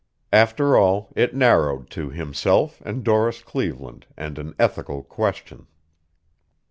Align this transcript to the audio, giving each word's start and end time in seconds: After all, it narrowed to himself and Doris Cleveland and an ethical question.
After 0.33 0.75
all, 0.75 1.13
it 1.15 1.35
narrowed 1.35 1.91
to 1.91 2.09
himself 2.09 2.81
and 2.83 3.03
Doris 3.03 3.43
Cleveland 3.43 4.07
and 4.17 4.39
an 4.39 4.55
ethical 4.57 5.03
question. 5.03 5.67